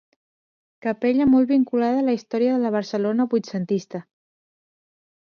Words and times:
Capella 0.85 1.27
molt 1.33 1.51
vinculada 1.53 2.01
a 2.05 2.07
la 2.09 2.17
història 2.21 2.57
de 2.57 2.65
la 2.65 2.75
Barcelona 2.79 3.31
vuitcentista. 3.37 4.07